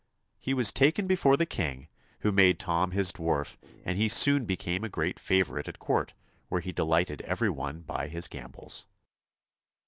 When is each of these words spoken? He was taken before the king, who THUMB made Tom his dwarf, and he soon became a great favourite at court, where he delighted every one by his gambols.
He 0.39 0.55
was 0.55 0.71
taken 0.71 1.05
before 1.05 1.37
the 1.37 1.45
king, 1.45 1.87
who 2.21 2.29
THUMB 2.31 2.35
made 2.35 2.59
Tom 2.59 2.89
his 2.89 3.11
dwarf, 3.11 3.57
and 3.85 3.99
he 3.99 4.07
soon 4.09 4.45
became 4.45 4.83
a 4.83 4.89
great 4.89 5.19
favourite 5.19 5.67
at 5.67 5.77
court, 5.77 6.15
where 6.49 6.59
he 6.61 6.71
delighted 6.71 7.21
every 7.21 7.51
one 7.51 7.81
by 7.81 8.07
his 8.07 8.27
gambols. 8.27 8.87